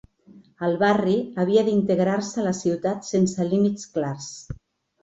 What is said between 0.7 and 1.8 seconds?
barri havia